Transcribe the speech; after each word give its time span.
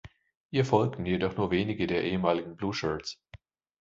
Ihr 0.49 0.65
folgten 0.65 1.05
jedoch 1.05 1.37
nur 1.37 1.51
wenige 1.51 1.85
der 1.85 2.03
ehemaligen 2.03 2.55
Blueshirts. 2.55 3.21